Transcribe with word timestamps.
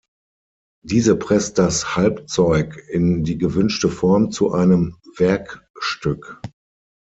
Diese 0.83 1.15
presst 1.15 1.59
das 1.59 1.95
Halbzeug 1.95 2.75
in 2.89 3.23
die 3.23 3.37
gewünschte 3.37 3.87
Form 3.87 4.31
zu 4.31 4.51
einem 4.51 4.97
Werkstück. 5.15 6.41